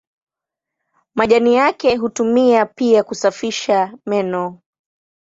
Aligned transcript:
Majani 1.15 1.53
yake 1.55 1.95
hutumika 1.95 2.65
pia 2.65 3.03
kusafisha 3.03 3.97
meno. 4.05 4.59